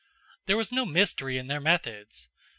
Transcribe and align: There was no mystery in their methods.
There 0.47 0.57
was 0.57 0.71
no 0.71 0.83
mystery 0.83 1.37
in 1.37 1.45
their 1.45 1.61
methods. 1.61 2.27